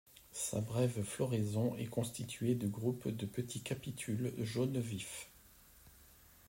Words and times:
Sa 0.31 0.59
brève 0.61 1.03
floraison 1.03 1.75
est 1.77 1.85
constituée 1.85 2.55
de 2.55 2.65
groupes 2.67 3.07
de 3.07 3.27
petits 3.27 3.61
capitules 3.61 4.33
jaune 4.39 4.79
vif. 4.79 5.29